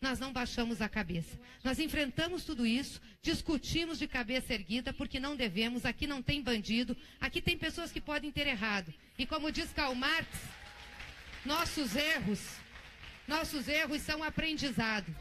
nós 0.00 0.18
não 0.18 0.32
baixamos 0.32 0.80
a 0.80 0.88
cabeça. 0.88 1.38
Nós 1.62 1.78
enfrentamos 1.78 2.44
tudo 2.44 2.66
isso, 2.66 3.00
discutimos 3.22 3.98
de 3.98 4.06
cabeça 4.06 4.54
erguida, 4.54 4.92
porque 4.92 5.18
não 5.18 5.36
devemos, 5.36 5.84
aqui 5.84 6.06
não 6.06 6.22
tem 6.22 6.42
bandido, 6.42 6.96
aqui 7.20 7.40
tem 7.40 7.56
pessoas 7.56 7.92
que 7.92 8.00
podem 8.00 8.30
ter 8.30 8.46
errado. 8.46 8.92
E 9.18 9.26
como 9.26 9.52
diz 9.52 9.72
Karl 9.72 9.94
Marx, 9.94 10.28
nossos 11.44 11.96
erros, 11.96 12.40
nossos 13.26 13.68
erros 13.68 14.02
são 14.02 14.22
aprendizado. 14.22 15.14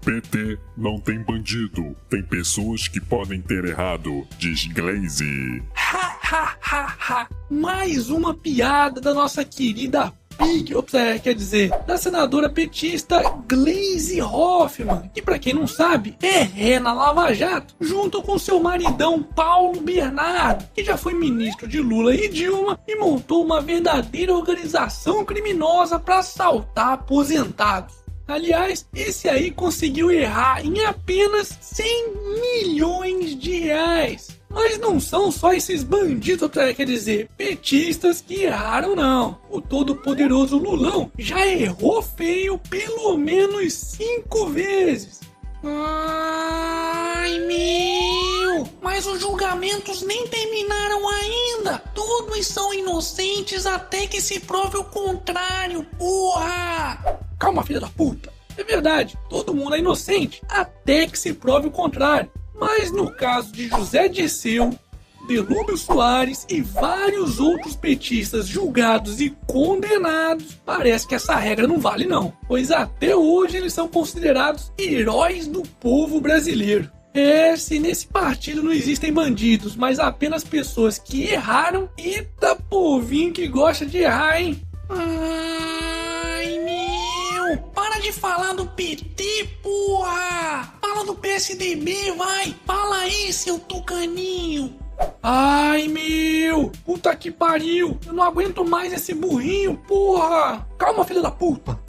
PT 0.00 0.58
não 0.76 0.98
tem 0.98 1.22
bandido, 1.22 1.94
tem 2.08 2.22
pessoas 2.22 2.88
que 2.88 3.00
podem 3.00 3.40
ter 3.40 3.64
errado, 3.64 4.26
diz 4.38 4.66
Glaze. 4.66 5.62
Ha, 5.74 6.18
ha, 6.22 6.56
ha, 6.62 6.96
ha. 7.08 7.28
Mais 7.50 8.10
uma 8.10 8.34
piada 8.34 9.00
da 9.00 9.12
nossa 9.12 9.44
querida 9.44 10.12
Pig, 10.40 10.72
é, 10.94 11.18
quer 11.18 11.34
dizer, 11.34 11.70
da 11.86 11.98
senadora 11.98 12.48
petista 12.48 13.20
Glaze 13.46 14.22
Hoffman, 14.22 15.10
que 15.12 15.20
para 15.20 15.38
quem 15.38 15.52
não 15.52 15.66
sabe, 15.66 16.16
é 16.22 16.40
ré 16.40 16.80
na 16.80 16.94
Lava 16.94 17.32
Jato, 17.34 17.74
junto 17.78 18.22
com 18.22 18.38
seu 18.38 18.58
maridão 18.58 19.22
Paulo 19.22 19.80
Bernardo, 19.82 20.66
que 20.74 20.82
já 20.82 20.96
foi 20.96 21.12
ministro 21.12 21.68
de 21.68 21.78
Lula 21.78 22.14
e 22.14 22.26
Dilma 22.26 22.80
e 22.88 22.96
montou 22.96 23.44
uma 23.44 23.60
verdadeira 23.60 24.32
organização 24.32 25.24
criminosa 25.26 25.98
para 25.98 26.20
assaltar 26.20 26.94
aposentados. 26.94 27.99
Aliás, 28.30 28.86
esse 28.94 29.28
aí 29.28 29.50
conseguiu 29.50 30.08
errar 30.08 30.64
em 30.64 30.84
apenas 30.84 31.58
100 31.60 32.14
milhões 32.40 33.36
de 33.36 33.58
reais. 33.58 34.28
Mas 34.48 34.78
não 34.78 35.00
são 35.00 35.32
só 35.32 35.52
esses 35.52 35.82
bandidos, 35.82 36.48
quer 36.76 36.86
dizer, 36.86 37.28
petistas 37.36 38.20
que 38.20 38.44
erraram, 38.44 38.94
não. 38.94 39.36
O 39.50 39.60
todo-poderoso 39.60 40.58
Lulão 40.58 41.10
já 41.18 41.44
errou 41.44 42.00
feio 42.02 42.56
pelo 42.56 43.18
menos 43.18 43.72
cinco 43.74 44.46
vezes. 44.46 45.18
Ai, 45.64 47.36
meu! 47.40 48.68
Mas 48.80 49.06
os 49.06 49.20
julgamentos 49.20 50.02
nem 50.02 50.28
terminaram 50.28 51.08
ainda! 51.08 51.78
Todos 51.92 52.46
são 52.46 52.72
inocentes 52.72 53.66
até 53.66 54.06
que 54.06 54.20
se 54.20 54.38
prove 54.38 54.76
o 54.76 54.84
contrário, 54.84 55.84
porra! 55.98 57.28
Calma, 57.40 57.64
filha 57.64 57.80
da 57.80 57.88
puta! 57.88 58.30
É 58.54 58.62
verdade, 58.62 59.16
todo 59.30 59.54
mundo 59.54 59.74
é 59.74 59.78
inocente 59.78 60.42
até 60.46 61.06
que 61.06 61.18
se 61.18 61.32
prove 61.32 61.68
o 61.68 61.70
contrário. 61.70 62.30
Mas 62.54 62.92
no 62.92 63.10
caso 63.10 63.50
de 63.50 63.66
José 63.66 64.06
Dirceu, 64.06 64.78
Delúbio 65.26 65.74
Soares 65.78 66.44
e 66.50 66.60
vários 66.60 67.40
outros 67.40 67.74
petistas 67.74 68.46
julgados 68.46 69.22
e 69.22 69.30
condenados, 69.46 70.58
parece 70.66 71.08
que 71.08 71.14
essa 71.14 71.34
regra 71.36 71.66
não 71.66 71.78
vale 71.78 72.04
não, 72.04 72.30
pois 72.46 72.70
até 72.70 73.16
hoje 73.16 73.56
eles 73.56 73.72
são 73.72 73.88
considerados 73.88 74.70
heróis 74.78 75.46
do 75.46 75.62
povo 75.62 76.20
brasileiro. 76.20 76.90
É, 77.14 77.56
se 77.56 77.78
nesse 77.78 78.06
partido 78.06 78.62
não 78.62 78.72
existem 78.72 79.12
bandidos, 79.12 79.74
mas 79.74 79.98
apenas 79.98 80.44
pessoas 80.44 80.98
que 80.98 81.22
erraram, 81.22 81.88
eita 81.96 82.54
povinho 82.54 83.32
que 83.32 83.48
gosta 83.48 83.86
de 83.86 83.98
errar, 83.98 84.40
hein? 84.40 84.60
Meu, 84.90 85.99
para 87.80 87.98
de 87.98 88.12
falar 88.12 88.52
do 88.52 88.66
PT, 88.66 89.48
porra! 89.62 90.74
Fala 90.82 91.02
do 91.06 91.14
PSDB, 91.14 92.12
vai! 92.12 92.54
Fala 92.66 92.98
aí, 92.98 93.32
seu 93.32 93.58
tucaninho! 93.58 94.78
Ai, 95.22 95.88
meu! 95.88 96.70
Puta 96.84 97.16
que 97.16 97.30
pariu! 97.30 97.98
Eu 98.06 98.12
não 98.12 98.22
aguento 98.22 98.62
mais 98.66 98.92
esse 98.92 99.14
burrinho, 99.14 99.78
porra! 99.88 100.68
Calma, 100.76 101.06
filha 101.06 101.22
da 101.22 101.30
puta! 101.30 101.80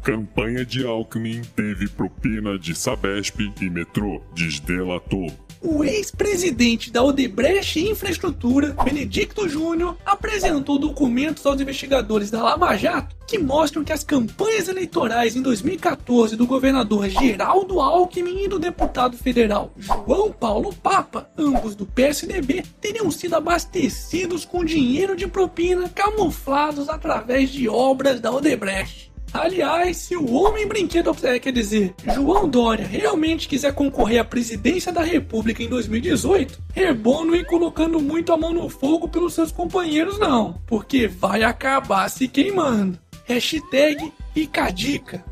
Campanha 0.00 0.64
de 0.64 0.86
Alckmin 0.86 1.42
teve 1.56 1.88
propina 1.88 2.56
de 2.56 2.72
Sabesp 2.72 3.52
e 3.60 3.68
metrô, 3.68 4.22
diz 4.32 4.60
delator 4.60 5.32
o 5.60 5.84
ex-presidente 5.84 6.90
da 6.90 7.02
Odebrecht 7.02 7.80
Infraestrutura, 7.80 8.74
Benedicto 8.84 9.48
Júnior, 9.48 9.96
apresentou 10.04 10.78
documentos 10.78 11.44
aos 11.44 11.60
investigadores 11.60 12.30
da 12.30 12.42
Lava 12.42 12.76
Jato 12.76 13.16
que 13.26 13.38
mostram 13.38 13.84
que 13.84 13.92
as 13.92 14.02
campanhas 14.02 14.68
eleitorais 14.68 15.36
em 15.36 15.42
2014 15.42 16.34
do 16.34 16.46
governador 16.46 17.08
Geraldo 17.08 17.80
Alckmin 17.80 18.44
e 18.44 18.48
do 18.48 18.58
deputado 18.58 19.16
federal 19.18 19.70
João 19.76 20.32
Paulo 20.32 20.74
Papa, 20.74 21.28
ambos 21.36 21.74
do 21.74 21.84
PSDB, 21.84 22.64
teriam 22.80 23.10
sido 23.10 23.34
abastecidos 23.34 24.44
com 24.46 24.64
dinheiro 24.64 25.14
de 25.14 25.26
propina 25.26 25.88
camuflados 25.90 26.88
através 26.88 27.50
de 27.50 27.68
obras 27.68 28.18
da 28.20 28.32
Odebrecht. 28.32 29.12
Aliás, 29.32 29.96
se 29.96 30.16
o 30.16 30.32
homem 30.32 30.66
brinquedo, 30.66 31.14
é, 31.22 31.38
quer 31.38 31.52
dizer, 31.52 31.94
João 32.14 32.48
Dória, 32.48 32.86
realmente 32.86 33.48
quiser 33.48 33.72
concorrer 33.74 34.20
à 34.20 34.24
presidência 34.24 34.92
da 34.92 35.02
República 35.02 35.62
em 35.62 35.68
2018, 35.68 36.60
é 36.74 36.92
bom 36.92 37.24
não 37.24 37.34
ir 37.34 37.46
colocando 37.46 38.00
muito 38.00 38.32
a 38.32 38.36
mão 38.36 38.52
no 38.52 38.68
fogo 38.68 39.08
pelos 39.08 39.34
seus 39.34 39.52
companheiros, 39.52 40.18
não, 40.18 40.60
porque 40.66 41.06
vai 41.06 41.42
acabar 41.42 42.08
se 42.08 42.26
queimando. 42.26 42.98
Hashtag 43.24 44.12
Icadica. 44.34 45.24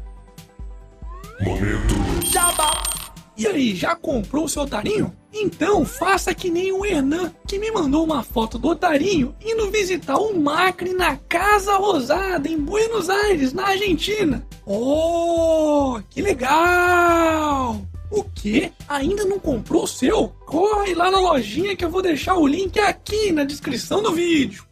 Momento. 1.41 1.95
Jabá. 2.31 2.96
E 3.37 3.47
aí, 3.47 3.75
já 3.75 3.95
comprou 3.95 4.45
o 4.45 4.49
seu 4.49 4.63
otarinho? 4.63 5.15
Então 5.33 5.85
faça 5.85 6.35
que 6.35 6.49
nem 6.49 6.73
o 6.73 6.85
Hernan, 6.85 7.31
que 7.47 7.59
me 7.59 7.71
mandou 7.71 8.03
uma 8.03 8.23
foto 8.23 8.59
do 8.59 8.69
otarinho 8.69 9.37
indo 9.45 9.71
visitar 9.71 10.17
o 10.17 10.41
Macri 10.41 10.95
na 10.95 11.17
Casa 11.17 11.77
Rosada, 11.77 12.49
em 12.49 12.57
Buenos 12.57 13.11
Aires, 13.11 13.53
na 13.53 13.67
Argentina. 13.69 14.47
Oh, 14.65 16.01
que 16.09 16.23
legal! 16.23 17.83
O 18.11 18.25
que? 18.25 18.73
Ainda 18.89 19.25
não 19.25 19.39
comprou 19.39 19.85
o 19.85 19.89
seu? 19.89 20.29
Corre 20.47 20.95
lá 20.95 21.11
na 21.11 21.21
lojinha 21.21 21.77
que 21.77 21.85
eu 21.85 21.91
vou 21.91 22.01
deixar 22.01 22.37
o 22.37 22.47
link 22.47 22.79
aqui 22.81 23.33
na 23.33 23.45
descrição 23.45 24.03
do 24.03 24.13
vídeo. 24.13 24.65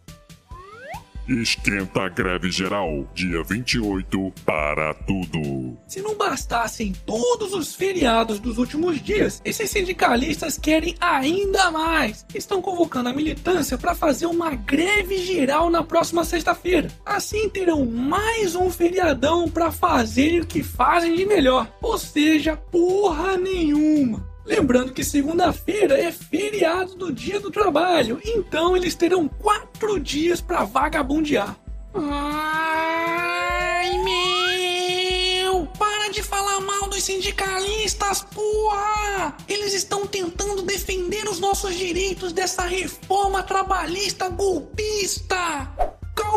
Esquenta 1.27 2.03
a 2.03 2.09
greve 2.11 2.51
geral, 2.51 3.09
dia 3.15 3.43
28, 3.43 4.31
para 4.45 4.93
tudo. 4.93 5.75
Se 5.87 6.03
não 6.03 6.15
bastassem 6.15 6.93
todos 7.07 7.55
os 7.55 7.75
feriados 7.75 8.39
dos 8.39 8.59
últimos 8.59 9.01
dias, 9.03 9.41
esses 9.43 9.71
sindicalistas 9.71 10.59
querem 10.59 10.95
ainda 11.01 11.71
mais. 11.71 12.27
Estão 12.35 12.61
convocando 12.61 13.09
a 13.09 13.15
militância 13.15 13.79
para 13.79 13.95
fazer 13.95 14.27
uma 14.27 14.51
greve 14.55 15.17
geral 15.17 15.71
na 15.71 15.83
próxima 15.83 16.25
sexta-feira. 16.25 16.91
Assim 17.07 17.49
terão 17.49 17.87
mais 17.87 18.55
um 18.55 18.71
feriadão 18.71 19.49
para 19.49 19.73
fazer 19.73 20.43
o 20.43 20.47
que 20.47 20.62
fazem 20.62 21.17
de 21.17 21.25
melhor, 21.25 21.73
ou 21.81 21.97
seja, 21.97 22.55
porra 22.55 23.39
nenhuma. 23.39 24.35
Lembrando 24.45 24.93
que 24.93 25.03
segunda-feira 25.03 25.99
é 25.99 26.12
feriado 26.12 26.95
do 26.97 27.11
dia 27.11 27.41
do 27.41 27.51
trabalho, 27.51 28.21
então 28.23 28.77
eles 28.77 28.95
terão 28.95 29.27
quatro 29.27 29.74
dias 30.03 30.41
para 30.41 30.65
vagabundear. 30.65 31.56
Ai, 31.95 33.91
meu! 33.99 35.67
Para 35.78 36.09
de 36.11 36.22
falar 36.22 36.61
mal 36.61 36.89
dos 36.89 37.05
sindicalistas, 37.05 38.23
porra! 38.23 39.37
Eles 39.49 39.73
estão 39.75 40.06
tentando 40.06 40.62
defender 40.62 41.28
os 41.28 41.39
nossos 41.39 41.75
direitos 41.77 42.33
dessa 42.33 42.62
reforma 42.62 43.43
trabalhista 43.43 44.28
golpista! 44.28 45.94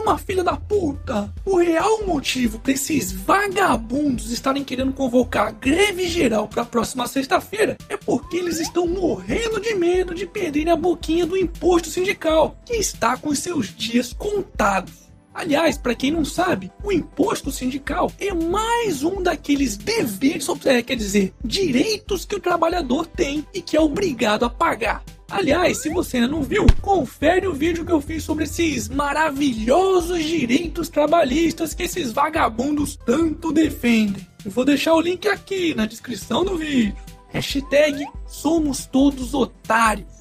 Calma, 0.07 0.17
filha 0.17 0.43
da 0.43 0.55
puta! 0.55 1.33
O 1.43 1.57
real 1.57 2.05
motivo 2.05 2.59
para 2.59 2.71
esses 2.71 3.11
vagabundos 3.11 4.31
estarem 4.31 4.63
querendo 4.63 4.93
convocar 4.93 5.51
greve 5.51 6.07
geral 6.07 6.47
para 6.47 6.61
a 6.61 6.65
próxima 6.65 7.05
sexta-feira 7.07 7.77
é 7.89 7.97
porque 7.97 8.37
eles 8.37 8.57
estão 8.57 8.87
morrendo 8.87 9.59
de 9.59 9.75
medo 9.75 10.15
de 10.15 10.25
perderem 10.25 10.71
a 10.71 10.77
boquinha 10.77 11.25
do 11.25 11.35
imposto 11.35 11.89
sindical, 11.89 12.55
que 12.65 12.75
está 12.75 13.17
com 13.17 13.35
seus 13.35 13.75
dias 13.75 14.13
contados. 14.13 15.06
Aliás, 15.37 15.77
para 15.77 15.93
quem 15.93 16.09
não 16.09 16.25
sabe, 16.25 16.71
o 16.83 16.91
imposto 16.91 17.51
sindical 17.51 18.11
é 18.19 18.33
mais 18.33 19.03
um 19.03 19.21
daqueles 19.21 19.77
deveres, 19.77 20.47
é, 20.65 20.81
quer 20.81 20.95
dizer, 20.95 21.31
direitos 21.45 22.25
que 22.25 22.35
o 22.35 22.39
trabalhador 22.39 23.05
tem 23.05 23.45
e 23.53 23.61
que 23.61 23.77
é 23.77 23.79
obrigado 23.79 24.45
a 24.45 24.49
pagar. 24.49 25.03
Aliás, 25.29 25.77
se 25.83 25.89
você 25.89 26.17
ainda 26.17 26.29
não 26.29 26.41
viu, 26.41 26.65
confere 26.81 27.45
o 27.45 27.53
vídeo 27.53 27.85
que 27.85 27.91
eu 27.91 28.01
fiz 28.01 28.23
sobre 28.23 28.45
esses 28.45 28.89
maravilhosos 28.89 30.23
direitos 30.23 30.89
trabalhistas 30.89 31.75
que 31.75 31.83
esses 31.83 32.11
vagabundos 32.11 32.97
tanto 33.05 33.53
defendem. 33.53 34.27
Eu 34.43 34.49
vou 34.49 34.65
deixar 34.65 34.95
o 34.95 35.01
link 35.01 35.27
aqui 35.27 35.75
na 35.75 35.85
descrição 35.85 36.43
do 36.43 36.57
vídeo. 36.57 36.95
Hashtag 37.29 38.03
somos 38.25 38.87
todos 38.87 39.35
otários. 39.35 40.16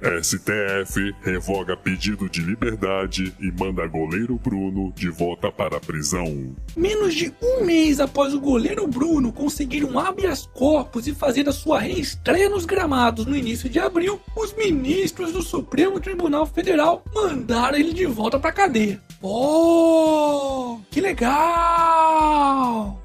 STF 0.00 1.14
revoga 1.22 1.76
pedido 1.76 2.28
de 2.28 2.40
liberdade 2.40 3.34
e 3.40 3.50
manda 3.50 3.86
goleiro 3.86 4.36
Bruno 4.36 4.92
de 4.94 5.08
volta 5.08 5.50
para 5.50 5.76
a 5.76 5.80
prisão. 5.80 6.54
Menos 6.76 7.14
de 7.14 7.34
um 7.42 7.64
mês 7.64 7.98
após 7.98 8.32
o 8.32 8.40
goleiro 8.40 8.86
Bruno 8.86 9.32
conseguir 9.32 9.84
um 9.84 9.98
habeas 9.98 10.46
corpus 10.46 11.06
e 11.06 11.14
fazer 11.14 11.48
a 11.48 11.52
sua 11.52 11.80
reestreia 11.80 12.48
nos 12.48 12.64
gramados 12.64 13.26
no 13.26 13.36
início 13.36 13.68
de 13.68 13.80
abril, 13.80 14.20
os 14.36 14.54
ministros 14.54 15.32
do 15.32 15.42
Supremo 15.42 15.98
Tribunal 15.98 16.46
Federal 16.46 17.02
mandaram 17.14 17.76
ele 17.76 17.92
de 17.92 18.06
volta 18.06 18.38
para 18.38 18.50
a 18.50 18.54
cadeia. 18.54 19.02
Oh, 19.20 20.78
que 20.90 21.00
legal! 21.00 22.97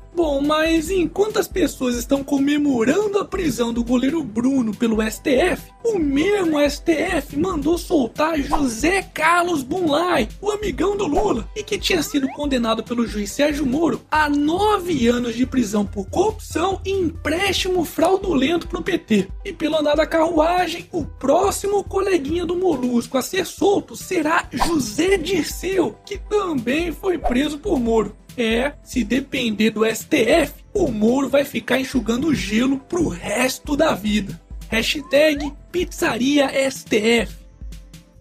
Mas 0.45 0.89
enquanto 0.89 1.39
as 1.39 1.47
pessoas 1.47 1.95
estão 1.95 2.21
comemorando 2.21 3.17
a 3.17 3.23
prisão 3.23 3.71
do 3.71 3.81
goleiro 3.81 4.21
Bruno 4.21 4.75
pelo 4.75 5.01
STF, 5.01 5.71
o 5.85 5.97
mesmo 5.97 6.59
STF 6.69 7.37
mandou 7.37 7.77
soltar 7.77 8.37
José 8.41 9.03
Carlos 9.03 9.63
Bunlai, 9.63 10.27
o 10.41 10.51
amigão 10.51 10.97
do 10.97 11.07
Lula, 11.07 11.47
e 11.55 11.63
que 11.63 11.77
tinha 11.77 12.03
sido 12.03 12.27
condenado 12.29 12.83
pelo 12.83 13.07
juiz 13.07 13.31
Sérgio 13.31 13.65
Moro 13.65 14.01
a 14.11 14.29
nove 14.29 15.07
anos 15.07 15.33
de 15.33 15.45
prisão 15.45 15.85
por 15.85 16.09
corrupção 16.09 16.81
e 16.85 16.91
empréstimo 16.91 17.85
fraudulento 17.85 18.67
pro 18.67 18.83
PT. 18.83 19.29
E 19.45 19.53
pelo 19.53 19.77
andar 19.77 19.95
da 19.95 20.05
carruagem, 20.05 20.89
o 20.91 21.05
próximo 21.05 21.85
coleguinha 21.85 22.45
do 22.45 22.57
Molusco 22.57 23.17
a 23.17 23.21
ser 23.21 23.45
solto 23.45 23.95
será 23.95 24.47
José 24.51 25.15
Dirceu, 25.17 25.95
que 26.05 26.17
também 26.17 26.91
foi 26.91 27.17
preso 27.17 27.57
por 27.57 27.79
Moro. 27.79 28.13
É, 28.37 28.73
se 28.83 29.03
depender 29.03 29.69
do 29.69 29.85
STF, 29.85 30.53
o 30.73 30.89
Moro 30.89 31.29
vai 31.29 31.45
ficar 31.45 31.79
enxugando 31.79 32.33
gelo 32.33 32.79
pro 32.79 33.07
resto 33.07 33.77
da 33.77 33.93
vida. 33.93 34.39
Hashtag 34.69 35.53
Pizzaria 35.71 36.49
STF. 36.71 37.35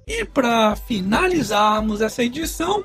E 0.07 0.25
para 0.25 0.77
finalizarmos 0.77 2.01
essa 2.01 2.23
edição, 2.23 2.85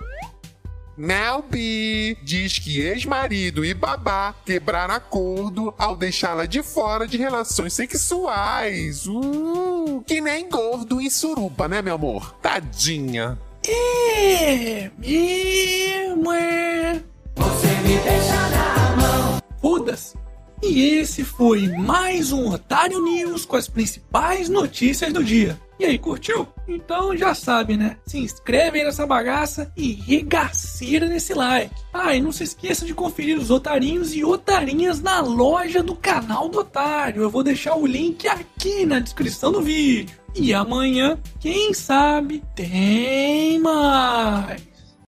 Nelby 0.97 2.18
diz 2.24 2.57
que 2.57 2.79
ex-marido 2.81 3.63
e 3.63 3.74
babá 3.74 4.33
quebraram 4.45 4.95
acordo 4.95 5.74
ao 5.77 5.95
deixá-la 5.95 6.47
de 6.47 6.63
fora 6.63 7.07
de 7.07 7.18
relações 7.18 7.74
sexuais. 7.74 9.06
Uh, 9.06 10.03
que 10.07 10.19
nem 10.19 10.50
gordo 10.50 11.00
e 11.00 11.12
surupa, 11.12 11.68
né, 11.68 11.83
meu 11.83 11.95
amor? 11.95 12.35
Tadinha. 12.41 13.38
é 13.68 14.89
mesmo 14.97 16.31
é. 16.31 17.03
Me 17.88 17.98
deixa 18.00 18.50
na 18.50 18.95
mão. 18.98 19.42
Foda-se. 19.62 20.18
E 20.62 20.89
esse 20.95 21.24
foi 21.24 21.69
mais 21.69 22.34
um 22.34 22.50
Otário 22.50 23.01
News 23.01 23.45
com 23.45 23.56
as 23.56 23.69
principais 23.69 24.50
notícias 24.50 25.13
do 25.13 25.24
dia. 25.24 25.57
E 25.80 25.86
aí, 25.86 25.98
curtiu? 25.98 26.45
Então 26.68 27.16
já 27.16 27.34
sabe, 27.34 27.78
né? 27.78 27.95
Se 28.06 28.18
inscreve 28.18 28.80
aí 28.80 28.84
nessa 28.84 29.07
bagaça 29.07 29.72
e 29.78 29.94
regaceira 29.94 31.07
nesse 31.07 31.34
like. 31.34 31.74
Ah, 31.94 32.13
e 32.13 32.22
não 32.22 32.34
se 32.34 32.44
esqueça 32.44 32.86
de 32.86 32.94
conferir 32.94 33.38
os 33.38 33.50
otarinhos 33.50 34.13
e 34.13 34.22
otarinhas 34.22 35.00
na 35.00 35.22
loja 35.22 35.81
do 35.81 35.95
canal 35.95 36.50
do 36.50 36.60
Otário. 36.60 37.22
Eu 37.22 37.30
vou 37.30 37.42
deixar 37.42 37.78
o 37.78 37.88
link 37.88 38.28
aqui 38.28 38.86
na 38.86 39.00
descrição 39.00 39.50
do 39.50 39.62
vídeo. 39.62 40.13
E 40.36 40.54
amanhã, 40.54 41.18
quem 41.39 41.74
sabe, 41.74 42.44
tem 42.54 43.60
mais. 43.60 44.76